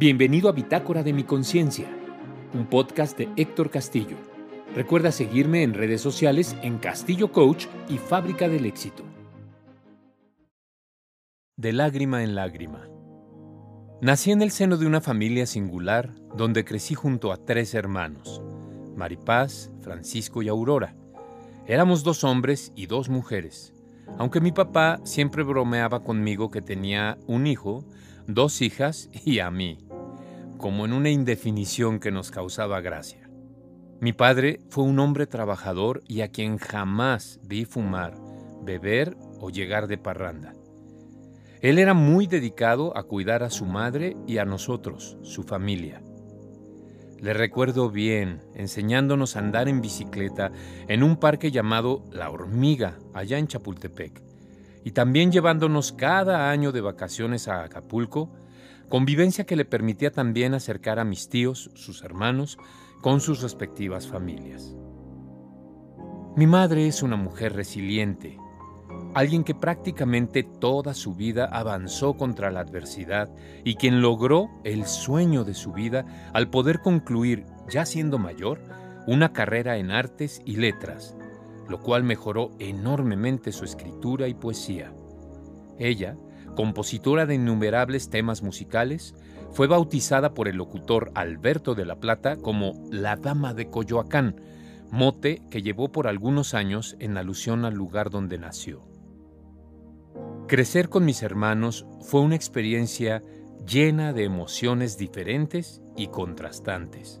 Bienvenido 0.00 0.48
a 0.48 0.52
Bitácora 0.52 1.02
de 1.02 1.12
mi 1.12 1.24
Conciencia, 1.24 1.86
un 2.54 2.64
podcast 2.64 3.18
de 3.18 3.28
Héctor 3.36 3.70
Castillo. 3.70 4.16
Recuerda 4.74 5.12
seguirme 5.12 5.62
en 5.62 5.74
redes 5.74 6.00
sociales 6.00 6.56
en 6.62 6.78
Castillo 6.78 7.32
Coach 7.32 7.66
y 7.86 7.98
Fábrica 7.98 8.48
del 8.48 8.64
Éxito. 8.64 9.02
De 11.58 11.74
lágrima 11.74 12.24
en 12.24 12.34
lágrima. 12.34 12.88
Nací 14.00 14.30
en 14.30 14.40
el 14.40 14.52
seno 14.52 14.78
de 14.78 14.86
una 14.86 15.02
familia 15.02 15.44
singular 15.44 16.14
donde 16.34 16.64
crecí 16.64 16.94
junto 16.94 17.30
a 17.30 17.36
tres 17.36 17.74
hermanos, 17.74 18.40
Maripaz, 18.96 19.70
Francisco 19.82 20.40
y 20.40 20.48
Aurora. 20.48 20.96
Éramos 21.66 22.04
dos 22.04 22.24
hombres 22.24 22.72
y 22.74 22.86
dos 22.86 23.10
mujeres, 23.10 23.74
aunque 24.16 24.40
mi 24.40 24.50
papá 24.50 24.98
siempre 25.04 25.42
bromeaba 25.42 26.02
conmigo 26.02 26.50
que 26.50 26.62
tenía 26.62 27.18
un 27.26 27.46
hijo, 27.46 27.84
dos 28.34 28.62
hijas 28.62 29.10
y 29.12 29.38
a 29.40 29.50
mí, 29.50 29.78
como 30.58 30.84
en 30.84 30.92
una 30.92 31.10
indefinición 31.10 32.00
que 32.00 32.10
nos 32.10 32.30
causaba 32.30 32.80
gracia. 32.80 33.28
Mi 34.00 34.12
padre 34.12 34.60
fue 34.70 34.84
un 34.84 34.98
hombre 34.98 35.26
trabajador 35.26 36.02
y 36.06 36.22
a 36.22 36.28
quien 36.28 36.58
jamás 36.58 37.40
vi 37.42 37.64
fumar, 37.64 38.14
beber 38.62 39.16
o 39.40 39.50
llegar 39.50 39.86
de 39.88 39.98
parranda. 39.98 40.54
Él 41.60 41.78
era 41.78 41.92
muy 41.92 42.26
dedicado 42.26 42.96
a 42.96 43.02
cuidar 43.02 43.42
a 43.42 43.50
su 43.50 43.66
madre 43.66 44.16
y 44.26 44.38
a 44.38 44.46
nosotros, 44.46 45.18
su 45.22 45.42
familia. 45.42 46.02
Le 47.20 47.34
recuerdo 47.34 47.90
bien 47.90 48.40
enseñándonos 48.54 49.36
a 49.36 49.40
andar 49.40 49.68
en 49.68 49.82
bicicleta 49.82 50.50
en 50.88 51.02
un 51.02 51.16
parque 51.16 51.50
llamado 51.50 52.04
La 52.10 52.30
Hormiga, 52.30 52.98
allá 53.12 53.36
en 53.36 53.46
Chapultepec, 53.46 54.22
y 54.84 54.92
también 54.92 55.32
llevándonos 55.32 55.92
cada 55.92 56.50
año 56.50 56.72
de 56.72 56.80
vacaciones 56.80 57.48
a 57.48 57.64
Acapulco, 57.64 58.30
convivencia 58.88 59.44
que 59.44 59.56
le 59.56 59.64
permitía 59.64 60.10
también 60.10 60.54
acercar 60.54 60.98
a 60.98 61.04
mis 61.04 61.28
tíos, 61.28 61.70
sus 61.74 62.02
hermanos, 62.02 62.58
con 63.00 63.20
sus 63.20 63.42
respectivas 63.42 64.06
familias. 64.06 64.74
Mi 66.36 66.46
madre 66.46 66.86
es 66.86 67.02
una 67.02 67.16
mujer 67.16 67.54
resiliente, 67.54 68.38
alguien 69.14 69.44
que 69.44 69.54
prácticamente 69.54 70.42
toda 70.42 70.94
su 70.94 71.14
vida 71.14 71.46
avanzó 71.46 72.14
contra 72.14 72.50
la 72.50 72.60
adversidad 72.60 73.28
y 73.64 73.74
quien 73.74 74.00
logró 74.00 74.48
el 74.64 74.86
sueño 74.86 75.44
de 75.44 75.54
su 75.54 75.72
vida 75.72 76.30
al 76.32 76.50
poder 76.50 76.80
concluir, 76.80 77.44
ya 77.68 77.84
siendo 77.84 78.18
mayor, 78.18 78.60
una 79.06 79.32
carrera 79.32 79.78
en 79.78 79.90
artes 79.90 80.40
y 80.44 80.56
letras, 80.56 81.16
lo 81.70 81.80
cual 81.80 82.02
mejoró 82.02 82.50
enormemente 82.58 83.52
su 83.52 83.64
escritura 83.64 84.26
y 84.26 84.34
poesía. 84.34 84.92
Ella, 85.78 86.16
compositora 86.56 87.26
de 87.26 87.36
innumerables 87.36 88.10
temas 88.10 88.42
musicales, 88.42 89.14
fue 89.52 89.68
bautizada 89.68 90.34
por 90.34 90.48
el 90.48 90.56
locutor 90.56 91.12
Alberto 91.14 91.76
de 91.76 91.84
la 91.84 92.00
Plata 92.00 92.36
como 92.36 92.74
la 92.90 93.14
Dama 93.16 93.54
de 93.54 93.70
Coyoacán, 93.70 94.40
mote 94.90 95.42
que 95.48 95.62
llevó 95.62 95.92
por 95.92 96.08
algunos 96.08 96.54
años 96.54 96.96
en 96.98 97.16
alusión 97.16 97.64
al 97.64 97.74
lugar 97.74 98.10
donde 98.10 98.38
nació. 98.38 98.82
Crecer 100.48 100.88
con 100.88 101.04
mis 101.04 101.22
hermanos 101.22 101.86
fue 102.00 102.20
una 102.20 102.34
experiencia 102.34 103.22
llena 103.64 104.12
de 104.12 104.24
emociones 104.24 104.98
diferentes 104.98 105.80
y 105.96 106.08
contrastantes. 106.08 107.20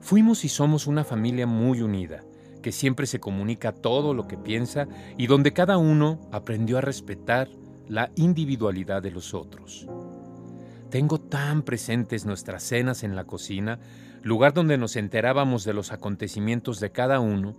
Fuimos 0.00 0.46
y 0.46 0.48
somos 0.48 0.86
una 0.86 1.04
familia 1.04 1.46
muy 1.46 1.82
unida, 1.82 2.24
que 2.64 2.72
siempre 2.72 3.06
se 3.06 3.20
comunica 3.20 3.72
todo 3.72 4.14
lo 4.14 4.26
que 4.26 4.38
piensa 4.38 4.88
y 5.18 5.26
donde 5.26 5.52
cada 5.52 5.76
uno 5.76 6.18
aprendió 6.32 6.78
a 6.78 6.80
respetar 6.80 7.50
la 7.90 8.10
individualidad 8.16 9.02
de 9.02 9.10
los 9.10 9.34
otros. 9.34 9.86
Tengo 10.88 11.20
tan 11.20 11.62
presentes 11.62 12.24
nuestras 12.24 12.62
cenas 12.62 13.02
en 13.02 13.16
la 13.16 13.24
cocina, 13.24 13.80
lugar 14.22 14.54
donde 14.54 14.78
nos 14.78 14.96
enterábamos 14.96 15.64
de 15.64 15.74
los 15.74 15.92
acontecimientos 15.92 16.80
de 16.80 16.90
cada 16.90 17.20
uno, 17.20 17.54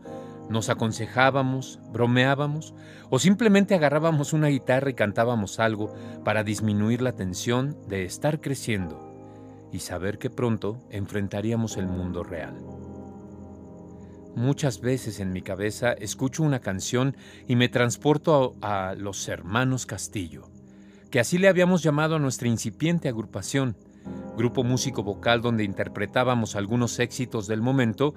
nos 0.49 0.69
aconsejábamos, 0.69 1.79
bromeábamos 1.93 2.73
o 3.11 3.19
simplemente 3.19 3.75
agarrábamos 3.75 4.33
una 4.33 4.47
guitarra 4.47 4.89
y 4.89 4.95
cantábamos 4.95 5.59
algo 5.59 5.93
para 6.23 6.43
disminuir 6.43 7.03
la 7.03 7.11
tensión 7.11 7.77
de 7.87 8.05
estar 8.05 8.41
creciendo 8.41 9.69
y 9.71 9.81
saber 9.81 10.17
que 10.17 10.31
pronto 10.31 10.79
enfrentaríamos 10.89 11.77
el 11.77 11.85
mundo 11.85 12.23
real. 12.23 12.74
Muchas 14.35 14.81
veces 14.81 15.21
en 15.21 15.31
mi 15.31 15.41
cabeza 15.41 15.93
escucho 15.93 16.43
una 16.43 16.59
canción 16.59 17.15
y 17.47 17.55
me 17.55 17.69
transporto 17.69 18.55
a, 18.61 18.93
los 18.97 19.29
hermanos 19.29 19.85
Castillo, 19.85 20.49
que 21.09 21.21
así 21.21 21.37
le 21.37 21.47
habíamos 21.47 21.81
llamado 21.81 22.17
a 22.17 22.19
nuestra 22.19 22.49
incipiente 22.49 23.07
agrupación, 23.07 23.77
grupo 24.37 24.65
músico 24.65 25.03
vocal 25.03 25.41
donde 25.41 25.63
interpretábamos 25.63 26.57
algunos 26.57 26.99
éxitos 26.99 27.47
del 27.47 27.61
momento 27.61 28.13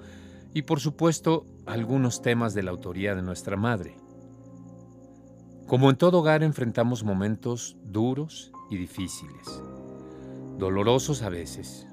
y 0.53 0.63
por 0.63 0.81
supuesto 0.81 1.45
algunos 1.65 2.21
temas 2.21 2.53
de 2.53 2.63
la 2.63 2.71
autoría 2.71 3.15
de 3.15 3.21
nuestra 3.21 3.55
madre. 3.55 3.95
Como 5.67 5.89
en 5.89 5.95
todo 5.95 6.19
hogar 6.19 6.43
enfrentamos 6.43 7.05
momentos 7.05 7.77
duros 7.85 8.51
y 8.69 8.75
difíciles, 8.75 9.63
dolorosos 10.57 11.21
a 11.21 11.29
veces, 11.29 11.87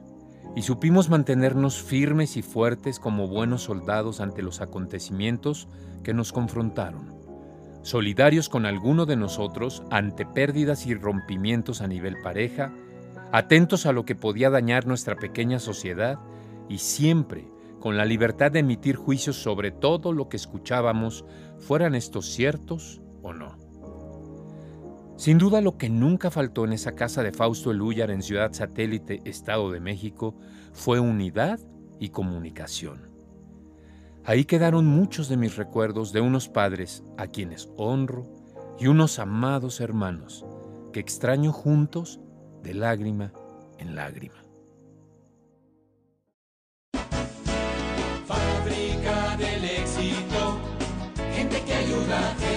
y 0.57 0.63
supimos 0.63 1.11
mantenernos 1.11 1.83
firmes 1.83 2.39
y 2.39 2.43
fuertes 2.43 2.99
como 2.99 3.29
buenos 3.29 3.65
soldados 3.65 4.21
ante 4.21 4.43
los 4.43 4.63
acontecimientos 4.63 5.69
que 6.03 6.15
nos 6.15 6.33
confrontaron, 6.33 7.15
solidarios 7.83 8.49
con 8.49 8.65
alguno 8.65 9.05
de 9.05 9.17
nosotros 9.17 9.83
ante 9.91 10.25
pérdidas 10.25 10.87
y 10.87 10.95
rompimientos 10.95 11.83
a 11.83 11.87
nivel 11.87 12.17
pareja, 12.23 12.73
atentos 13.33 13.85
a 13.85 13.93
lo 13.93 14.07
que 14.07 14.15
podía 14.15 14.49
dañar 14.49 14.87
nuestra 14.87 15.17
pequeña 15.17 15.59
sociedad 15.59 16.19
y 16.71 16.79
siempre 16.79 17.47
con 17.79 17.99
la 17.99 18.07
libertad 18.07 18.51
de 18.51 18.61
emitir 18.61 18.97
juicios 18.97 19.37
sobre 19.37 19.71
todo 19.71 20.13
lo 20.13 20.31
que 20.31 20.39
escuchábamos, 20.39 21.27
fueran 21.59 21.95
estos 21.95 22.27
ciertos. 22.27 23.03
Sin 25.17 25.39
duda 25.39 25.63
lo 25.63 25.79
que 25.79 25.89
nunca 25.89 26.31
faltó 26.31 26.67
en 26.67 26.75
esa 26.75 26.93
casa 26.93 27.23
de 27.23 27.33
Fausto 27.33 27.71
Elúyar 27.71 28.11
en 28.11 28.23
Ciudad 28.23 28.53
Satélite, 28.53 29.23
Estado 29.25 29.71
de 29.71 29.81
México, 29.81 30.35
fue 30.75 31.01
unidad 31.01 31.59
y 31.99 32.11
comunicación. 32.11 33.09
Ahí 34.25 34.45
quedaron 34.45 34.87
muchos 34.87 35.29
de 35.29 35.39
mis 35.39 35.57
recuerdos 35.57 36.13
de 36.13 36.21
unos 36.21 36.49
padres 36.49 37.03
a 37.17 37.29
quienes 37.29 37.71
honro 37.79 38.27
y 38.79 38.89
unos 38.89 39.19
amados 39.19 39.81
hermanos 39.81 40.45
que 40.93 41.01
extraño 41.01 41.51
juntos 41.51 42.21
de 42.63 42.75
lágrima 42.75 43.33
en 43.79 43.95
lágrima. 43.95 44.45
Fábrica 48.27 49.37
del 49.39 49.65
éxito, 49.65 50.59
gente 51.33 51.63
que 51.65 51.73
ayuda 51.73 52.33
a 52.33 52.56